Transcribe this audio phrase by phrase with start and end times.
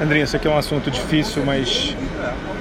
[0.00, 1.94] Andrinho, isso aqui é um assunto difícil, mas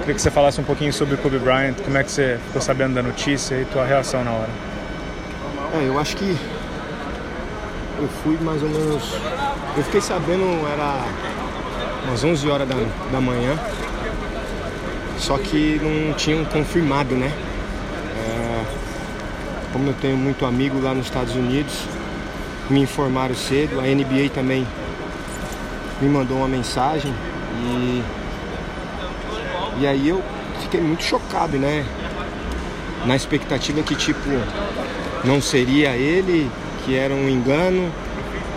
[0.00, 2.62] queria que você falasse um pouquinho sobre o Kobe Bryant, como é que você ficou
[2.62, 4.48] sabendo da notícia e tua reação na hora.
[5.74, 6.36] É, eu acho que
[7.98, 9.02] eu fui mais ou menos.
[9.76, 11.04] Eu fiquei sabendo, era
[12.06, 12.76] umas 11 horas da,
[13.10, 13.58] da manhã,
[15.18, 17.32] só que não tinham confirmado, né?
[18.16, 18.64] É,
[19.72, 21.84] como eu tenho muito amigo lá nos Estados Unidos,
[22.70, 24.66] me informaram cedo, a NBA também
[26.00, 27.12] me mandou uma mensagem
[27.62, 28.02] e,
[29.80, 30.22] e aí eu
[30.62, 31.84] fiquei muito chocado, né?
[33.04, 34.28] Na expectativa que tipo
[35.24, 36.50] não seria ele,
[36.84, 37.90] que era um engano,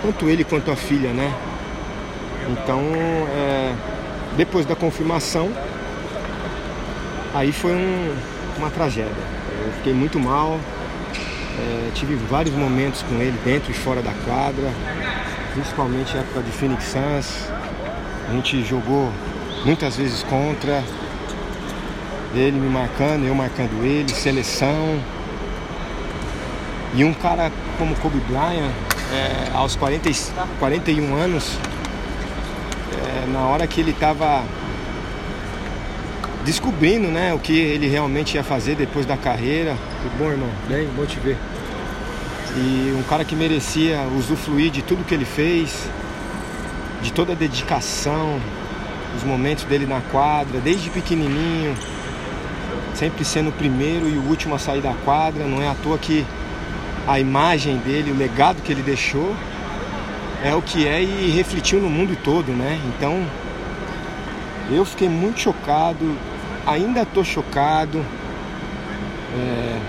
[0.02, 1.34] tanto ele quanto a filha, né?
[2.50, 3.74] Então, é,
[4.36, 5.52] depois da confirmação,
[7.34, 8.16] aí foi um,
[8.58, 9.12] uma tragédia.
[9.66, 10.60] Eu fiquei muito mal,
[11.60, 14.72] é, tive vários momentos com ele dentro e fora da quadra
[15.54, 17.52] principalmente na época de Phoenix Suns.
[18.30, 19.12] A gente jogou
[19.66, 20.84] muitas vezes contra,
[22.34, 25.00] ele me marcando, eu marcando ele, seleção.
[26.94, 28.72] E um cara como Kobe Bryant,
[29.14, 30.10] é, aos 40,
[30.60, 31.58] 41 anos,
[32.94, 34.44] é, na hora que ele estava
[36.46, 39.76] descobrindo né, o que ele realmente ia fazer depois da carreira.
[40.02, 40.50] Tudo bom, irmão?
[40.68, 41.38] Bem, bom te ver.
[42.56, 45.90] E um cara que merecia usufruir de tudo que ele fez,
[47.02, 48.40] de toda a dedicação,
[49.16, 51.76] os momentos dele na quadra, desde pequenininho,
[52.96, 55.46] sempre sendo o primeiro e o último a sair da quadra.
[55.46, 56.26] Não é à toa que
[57.08, 59.36] a imagem dele, o legado que ele deixou,
[60.44, 62.80] é o que é e refletiu no mundo todo, né?
[62.96, 63.26] Então,
[64.72, 66.16] eu fiquei muito chocado,
[66.66, 68.06] ainda estou chocado.
[69.36, 69.80] É,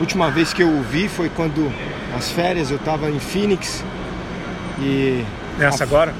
[0.00, 1.72] última vez que eu o vi foi quando
[2.16, 3.84] as férias, eu tava em Phoenix
[4.78, 5.24] e.
[5.58, 5.86] Nessa a...
[5.86, 6.14] agora?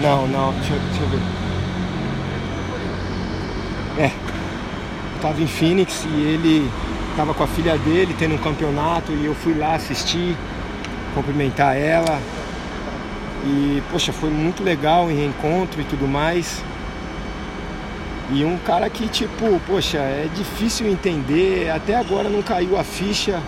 [0.00, 1.20] Não, não, deixa, deixa eu ver.
[3.98, 4.06] É.
[4.06, 6.70] Eu tava em Phoenix e ele
[7.16, 10.36] tava com a filha dele tendo um campeonato e eu fui lá assistir,
[11.14, 12.18] cumprimentar ela.
[13.46, 16.62] E, poxa, foi muito legal em reencontro e tudo mais.
[18.32, 23.40] E um cara que, tipo, poxa, é difícil entender, até agora não caiu a ficha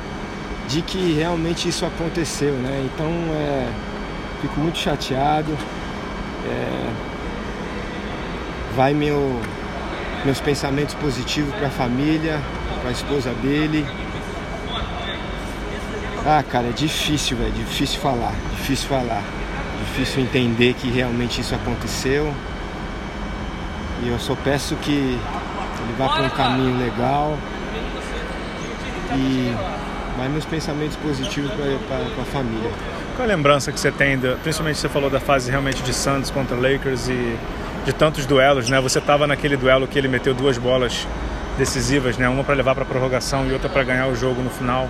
[0.69, 2.89] de que realmente isso aconteceu, né?
[2.93, 3.69] Então é,
[4.43, 5.57] fico muito chateado.
[6.45, 6.91] É,
[8.75, 9.41] vai meu,
[10.25, 12.41] meus pensamentos positivos para a família,
[12.81, 13.87] para a esposa dele.
[16.25, 19.23] Ah, cara, é difícil, velho, difícil falar, difícil falar,
[19.87, 22.35] difícil entender que realmente isso aconteceu.
[24.03, 27.39] E eu só peço que ele vá para um caminho legal
[29.15, 29.55] e
[30.17, 32.71] mas meus pensamentos positivos para a família.
[33.17, 36.31] Qual a lembrança que você tem, de, principalmente você falou da fase realmente de Santos
[36.31, 37.37] contra Lakers e
[37.85, 38.81] de tantos duelos, né?
[38.81, 41.07] Você estava naquele duelo que ele meteu duas bolas
[41.57, 42.29] decisivas, né?
[42.29, 44.89] Uma para levar para a prorrogação e outra para ganhar o jogo no final.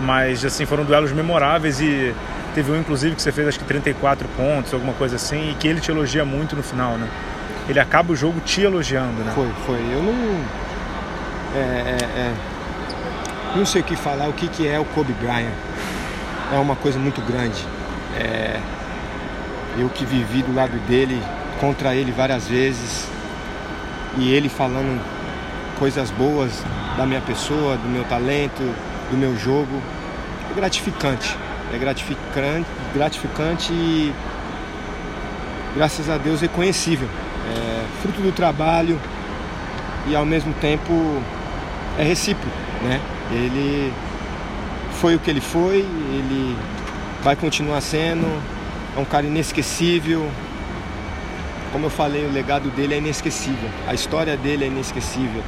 [0.00, 2.14] Mas assim foram duelos memoráveis e
[2.54, 5.66] teve um inclusive que você fez acho que 34 pontos, alguma coisa assim, e que
[5.66, 7.08] ele te elogia muito no final, né?
[7.68, 9.32] Ele acaba o jogo te elogiando, né?
[9.34, 9.80] Foi, foi.
[9.92, 10.44] Eu não
[11.54, 12.32] é, é, é
[13.58, 15.52] não sei o que falar, o que, que é o Kobe Bryant.
[16.52, 17.66] É uma coisa muito grande.
[18.16, 18.60] É,
[19.76, 21.20] eu que vivi do lado dele,
[21.60, 23.08] contra ele várias vezes,
[24.16, 25.02] e ele falando
[25.76, 26.52] coisas boas
[26.96, 28.62] da minha pessoa, do meu talento,
[29.10, 29.82] do meu jogo,
[30.50, 31.36] é gratificante.
[31.74, 34.14] É gratificante, gratificante e
[35.74, 37.08] graças a Deus reconhecível.
[37.54, 39.00] É fruto do trabalho
[40.06, 41.20] e ao mesmo tempo
[41.98, 43.00] é recíproco, né?
[43.30, 43.92] Ele
[45.00, 46.56] foi o que ele foi, ele
[47.22, 48.26] vai continuar sendo,
[48.96, 50.28] é um cara inesquecível.
[51.72, 55.42] Como eu falei, o legado dele é inesquecível, a história dele é inesquecível.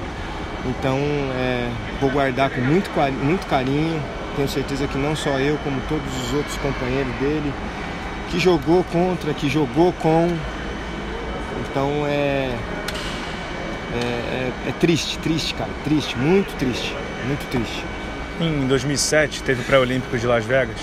[0.67, 1.71] Então, é,
[2.01, 2.91] vou guardar com muito,
[3.25, 4.01] muito carinho.
[4.37, 7.53] Tenho certeza que não só eu, como todos os outros companheiros dele,
[8.31, 10.29] que jogou contra, que jogou com.
[11.71, 12.55] Então, é,
[13.95, 16.95] é, é, é triste, triste, cara, triste, muito triste
[17.27, 17.85] muito triste.
[18.41, 20.77] Em 2007 teve o pré-olímpico de Las Vegas.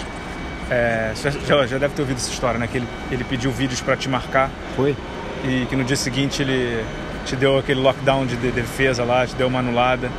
[0.70, 1.12] É,
[1.46, 2.68] já, já, deve ter ouvido essa história, né?
[2.68, 4.50] Que ele, ele pediu vídeos para te marcar.
[4.76, 4.96] Foi.
[5.44, 6.84] E que no dia seguinte ele
[7.26, 10.10] te deu aquele lockdown de defesa lá, te deu uma anulada.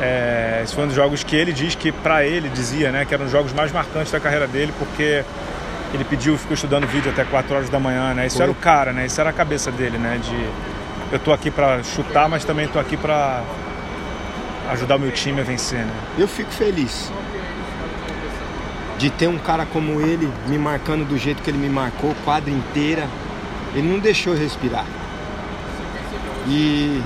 [0.00, 3.12] É, esse foi um dos jogos que ele diz que para ele dizia, né, que
[3.12, 5.24] eram os jogos mais marcantes da carreira dele, porque
[5.92, 8.26] ele pediu, ficou estudando vídeo até 4 horas da manhã, né?
[8.26, 8.44] Isso foi.
[8.44, 9.06] era o cara, né?
[9.06, 10.20] Isso era a cabeça dele, né?
[10.22, 10.50] De
[11.10, 13.42] eu tô aqui para chutar, mas também tô aqui para
[14.68, 15.92] ajudar o meu time a vencer, né?
[16.18, 17.10] Eu fico feliz
[18.98, 22.50] de ter um cara como ele me marcando do jeito que ele me marcou, quadra
[22.50, 23.08] inteira.
[23.74, 24.84] Ele não deixou eu respirar.
[26.46, 27.00] E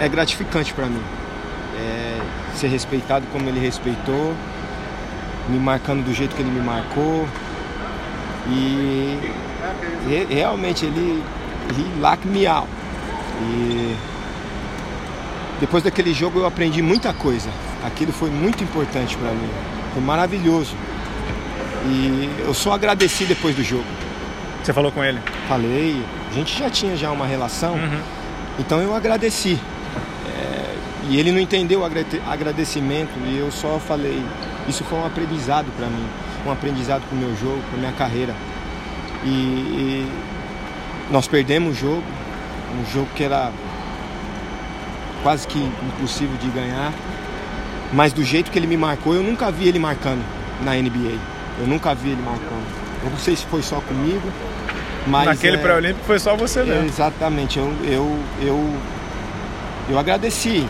[0.00, 1.02] é gratificante para mim.
[1.76, 2.20] É
[2.54, 4.34] ser respeitado como ele respeitou,
[5.48, 7.26] me marcando do jeito que ele me marcou.
[8.48, 9.18] E
[10.30, 11.22] realmente ele
[11.70, 12.68] he locked me out.
[13.40, 13.96] E
[15.60, 17.48] depois daquele jogo eu aprendi muita coisa.
[17.84, 19.48] Aquilo foi muito importante para mim.
[19.92, 20.74] Foi maravilhoso.
[21.86, 23.84] E eu só agradeci depois do jogo.
[24.62, 25.20] Você falou com ele?
[25.48, 26.02] Falei.
[26.30, 27.74] A gente já tinha já uma relação.
[27.74, 28.00] Uhum.
[28.58, 29.58] Então eu agradeci.
[30.26, 30.74] É,
[31.10, 34.22] e ele não entendeu o agradecimento e eu só falei.
[34.68, 36.06] Isso foi um aprendizado para mim.
[36.46, 38.34] Um aprendizado para o meu jogo, para minha carreira.
[39.24, 40.12] E, e
[41.10, 42.02] nós perdemos o jogo.
[42.76, 43.52] Um jogo que era
[45.24, 46.92] quase que impossível de ganhar.
[47.92, 50.22] Mas do jeito que ele me marcou, eu nunca vi ele marcando
[50.62, 51.18] na NBA.
[51.58, 52.84] Eu nunca vi ele marcando.
[53.02, 54.28] Eu não sei se foi só comigo,
[55.06, 55.26] mas.
[55.26, 55.60] Naquele é...
[55.60, 56.84] pré-olímpico foi só você mesmo.
[56.84, 57.58] Exatamente.
[57.58, 58.76] Eu, eu, eu,
[59.90, 60.66] eu agradeci.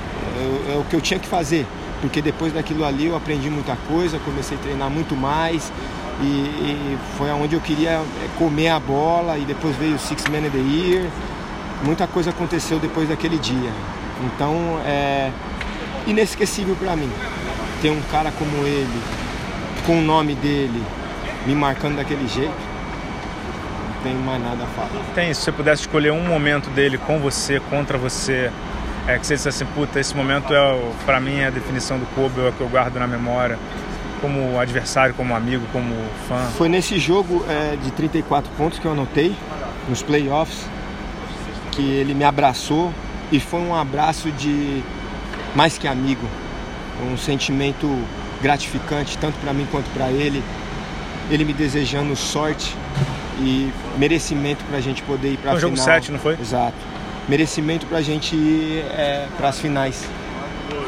[0.72, 1.66] É o que eu tinha que fazer.
[2.00, 5.72] Porque depois daquilo ali eu aprendi muita coisa, comecei a treinar muito mais.
[6.20, 8.02] E, e foi aonde eu queria é,
[8.38, 9.38] comer a bola.
[9.38, 11.08] E depois veio o Six Man of the Year.
[11.82, 13.70] Muita coisa aconteceu depois daquele dia.
[14.26, 15.30] Então é
[16.06, 17.10] inesquecível para mim
[17.80, 19.02] ter um cara como ele,
[19.86, 20.82] com o nome dele,
[21.46, 22.54] me marcando daquele jeito.
[22.54, 25.04] Não tem mais nada a falar.
[25.14, 28.50] Tem, se você pudesse escolher um momento dele com você, contra você,
[29.06, 32.06] é que você disse assim, puta, esse momento é para mim é a definição do
[32.14, 33.58] Kobe, é o que eu guardo na memória,
[34.20, 35.94] como adversário, como amigo, como
[36.26, 36.40] fã.
[36.56, 39.34] Foi nesse jogo é, de 34 pontos que eu anotei,
[39.88, 40.66] nos playoffs,
[41.72, 42.90] que ele me abraçou
[43.34, 44.80] e foi um abraço de
[45.56, 46.24] mais que amigo,
[47.02, 47.90] um sentimento
[48.40, 50.40] gratificante tanto para mim quanto para ele.
[51.28, 52.76] Ele me desejando sorte
[53.40, 55.70] e merecimento para a gente poder ir para a final.
[55.70, 56.34] jogo 7, não foi?
[56.40, 56.76] Exato.
[57.28, 60.04] Merecimento para a gente ir é, para as finais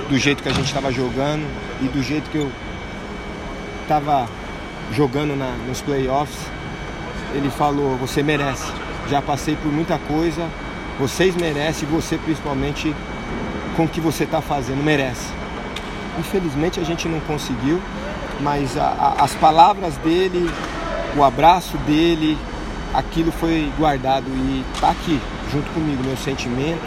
[0.09, 1.45] do jeito que a gente estava jogando
[1.83, 2.53] e do jeito que eu
[3.83, 4.29] estava
[4.93, 6.47] jogando na, nos playoffs.
[7.35, 8.71] Ele falou: Você merece.
[9.11, 10.49] Já passei por muita coisa.
[10.99, 12.95] Vocês merecem, você principalmente
[13.77, 15.29] com o que você está fazendo, merece.
[16.19, 17.81] Infelizmente a gente não conseguiu,
[18.41, 18.87] mas a,
[19.19, 20.51] a, as palavras dele,
[21.17, 22.39] o abraço dele,
[22.95, 25.21] aquilo foi guardado e está aqui
[25.53, 26.81] junto comigo, meu sentimento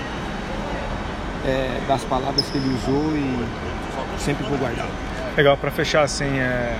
[1.45, 4.87] é, das palavras que ele usou e sempre vou guardar.
[5.35, 6.75] Legal, para fechar assim, é...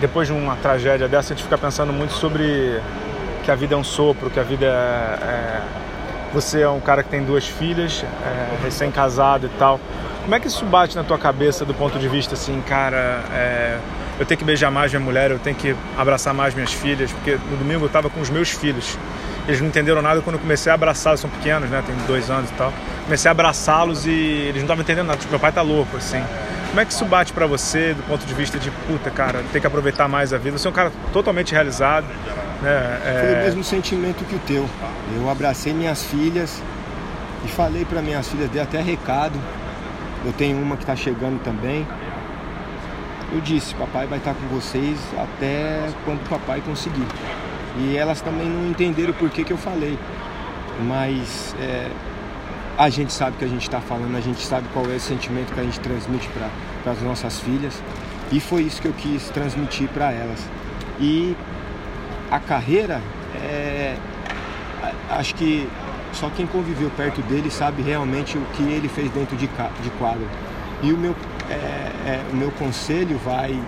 [0.00, 2.80] depois de uma tragédia dessa, a gente fica pensando muito sobre
[3.42, 5.62] que a vida é um sopro, que a vida é, é...
[6.32, 9.80] Você é um cara que tem duas filhas, é, recém-casado e tal.
[10.22, 13.78] Como é que isso bate na tua cabeça do ponto de vista assim, cara, é,
[14.18, 17.32] eu tenho que beijar mais minha mulher, eu tenho que abraçar mais minhas filhas, porque
[17.50, 18.96] no domingo eu estava com os meus filhos.
[19.48, 21.82] Eles não entenderam nada quando eu comecei a abraçá-los, são pequenos, né?
[21.84, 22.72] Tem dois anos e tal.
[23.04, 25.18] Comecei a abraçá-los e eles não estavam entendendo nada.
[25.18, 26.22] Tipo, meu pai tá louco, assim.
[26.68, 29.60] Como é que isso bate para você do ponto de vista de puta, cara, tem
[29.60, 30.56] que aproveitar mais a vida?
[30.56, 32.06] Você é um cara totalmente realizado?
[32.62, 33.20] É...
[33.20, 34.68] Foi o mesmo sentimento que o teu.
[35.16, 36.62] Eu abracei minhas filhas
[37.44, 39.38] e falei para minhas filhas, dei até recado
[40.24, 41.86] eu tenho uma que está chegando também.
[43.32, 47.06] Eu disse, papai vai estar tá com vocês até quando o papai conseguir.
[47.78, 49.98] E elas também não entenderam o porquê que eu falei.
[50.86, 51.90] Mas é,
[52.76, 55.54] a gente sabe que a gente está falando, a gente sabe qual é o sentimento
[55.54, 56.28] que a gente transmite
[56.82, 57.82] para as nossas filhas.
[58.30, 60.46] E foi isso que eu quis transmitir para elas.
[61.00, 61.34] E
[62.30, 63.00] a carreira,
[63.34, 63.96] é,
[65.10, 65.68] acho que
[66.12, 70.26] só quem conviveu perto dele sabe realmente o que ele fez dentro de, de quadro.
[70.82, 71.14] E o meu,
[71.48, 73.58] é, é, o meu conselho vai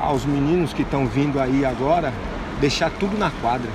[0.00, 2.12] aos meninos que estão vindo aí agora
[2.60, 3.70] deixar tudo na quadra.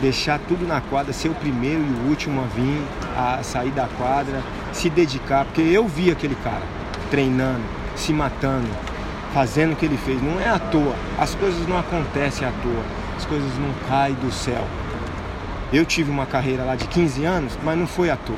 [0.00, 2.82] Deixar tudo na quadra, ser o primeiro e o último a vir,
[3.16, 6.62] a sair da quadra, se dedicar, porque eu vi aquele cara
[7.10, 7.62] treinando,
[7.96, 8.68] se matando,
[9.32, 10.20] fazendo o que ele fez.
[10.22, 12.84] Não é à toa, as coisas não acontecem à toa,
[13.16, 14.66] as coisas não caem do céu.
[15.72, 18.36] Eu tive uma carreira lá de 15 anos, mas não foi à toa.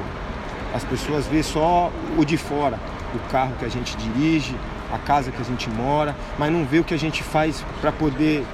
[0.75, 2.79] As pessoas vê só o de fora,
[3.15, 4.55] o carro que a gente dirige,
[4.93, 7.93] a casa que a gente mora, mas não vê o que a gente faz para
[7.93, 8.45] poder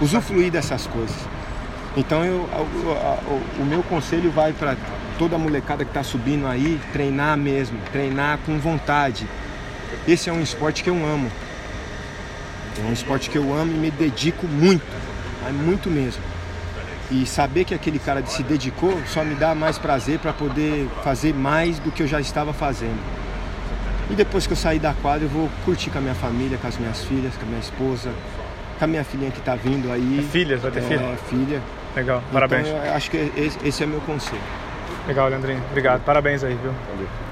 [0.00, 1.16] usufruir dessas coisas.
[1.96, 4.76] Então eu, o, o, o meu conselho vai para
[5.18, 9.26] toda a molecada que está subindo aí, treinar mesmo, treinar com vontade.
[10.06, 11.30] Esse é um esporte que eu amo.
[12.78, 14.84] É um esporte que eu amo e me dedico muito,
[15.64, 16.22] muito mesmo.
[17.10, 21.32] E saber que aquele cara se dedicou só me dá mais prazer para poder fazer
[21.32, 22.98] mais do que eu já estava fazendo.
[24.10, 26.66] E depois que eu sair da quadra, eu vou curtir com a minha família, com
[26.66, 28.10] as minhas filhas, com a minha esposa,
[28.78, 30.20] com a minha filhinha que está vindo aí.
[30.20, 31.16] É filha, vai ter é, filha?
[31.28, 31.62] filha.
[31.94, 32.68] Legal, parabéns.
[32.68, 34.42] Então, eu acho que esse, esse é meu conselho.
[35.08, 35.62] Legal, Leandrinho.
[35.70, 36.02] Obrigado.
[36.04, 36.72] Parabéns aí, viu?
[36.92, 37.25] Valeu.